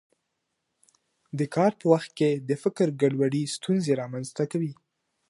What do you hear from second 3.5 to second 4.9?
ستونزې رامنځته کوي.